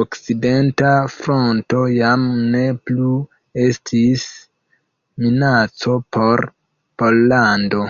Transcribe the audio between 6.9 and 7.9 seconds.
Pollando.